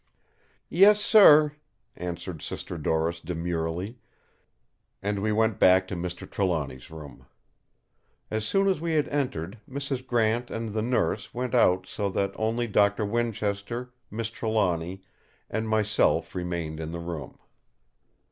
[0.71, 1.53] "Yes, sir!"
[1.95, 3.99] answered Sister Doris demurely;
[5.03, 6.27] and we went back to Mr.
[6.27, 7.27] Trelawny's room.
[8.31, 10.07] As soon as we had entered, Mrs.
[10.07, 15.03] Grant and the Nurse went out so that only Doctor Winchester, Miss Trelawny,
[15.51, 17.37] and myself remained in the room.